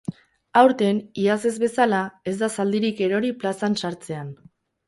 [0.61, 2.01] Aurten, iaz ez bezala,
[2.31, 4.35] ez da zaldirik erori plazan sartzean.